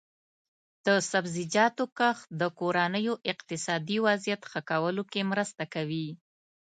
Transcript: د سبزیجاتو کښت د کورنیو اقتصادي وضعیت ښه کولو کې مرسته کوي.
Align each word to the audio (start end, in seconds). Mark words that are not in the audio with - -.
د 0.85 0.87
سبزیجاتو 1.11 1.83
کښت 1.97 2.25
د 2.41 2.43
کورنیو 2.59 3.13
اقتصادي 3.31 3.97
وضعیت 4.05 4.41
ښه 4.51 4.61
کولو 4.69 5.03
کې 5.11 5.29
مرسته 5.31 5.63
کوي. 5.73 6.07